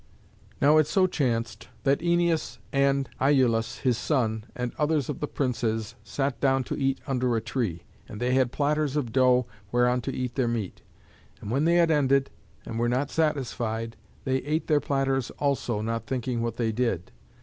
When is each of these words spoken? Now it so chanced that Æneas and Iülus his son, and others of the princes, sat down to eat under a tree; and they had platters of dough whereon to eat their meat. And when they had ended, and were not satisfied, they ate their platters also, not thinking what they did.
Now 0.59 0.77
it 0.79 0.87
so 0.87 1.05
chanced 1.05 1.67
that 1.83 1.99
Æneas 1.99 2.57
and 2.73 3.07
Iülus 3.19 3.81
his 3.81 3.99
son, 3.99 4.45
and 4.55 4.73
others 4.79 5.09
of 5.09 5.19
the 5.19 5.27
princes, 5.27 5.93
sat 6.03 6.39
down 6.39 6.63
to 6.63 6.75
eat 6.75 6.99
under 7.05 7.35
a 7.35 7.39
tree; 7.39 7.83
and 8.09 8.19
they 8.19 8.33
had 8.33 8.51
platters 8.51 8.95
of 8.95 9.11
dough 9.11 9.45
whereon 9.71 10.01
to 10.01 10.11
eat 10.11 10.33
their 10.33 10.47
meat. 10.47 10.81
And 11.39 11.51
when 11.51 11.65
they 11.65 11.75
had 11.75 11.91
ended, 11.91 12.31
and 12.65 12.79
were 12.79 12.89
not 12.89 13.11
satisfied, 13.11 13.95
they 14.23 14.37
ate 14.37 14.65
their 14.65 14.81
platters 14.81 15.29
also, 15.37 15.81
not 15.81 16.07
thinking 16.07 16.41
what 16.41 16.57
they 16.57 16.71
did. 16.71 17.11